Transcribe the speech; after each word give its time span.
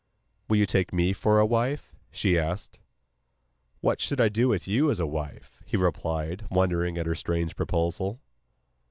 'Will 0.47 0.57
you 0.57 0.65
take 0.65 0.91
me 0.91 1.13
for 1.13 1.37
a 1.39 1.45
wife?' 1.45 1.93
she 2.09 2.35
asked. 2.35 2.79
'What 3.81 4.01
should 4.01 4.19
I 4.19 4.29
do 4.29 4.47
with 4.47 4.67
you 4.67 4.89
as 4.89 4.99
a 4.99 5.05
wife,' 5.05 5.61
he 5.67 5.77
replied, 5.77 6.43
wondering 6.49 6.97
at 6.97 7.05
her 7.05 7.13
strange 7.13 7.55
proposal. 7.55 8.19